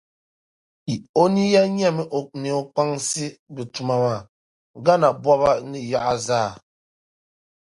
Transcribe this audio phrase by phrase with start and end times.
[1.21, 2.03] O niya nyɛmi
[2.41, 4.21] ni o kpaŋsi bi tuma maa,
[4.85, 6.49] Ghana boba ni yaɣa zaa.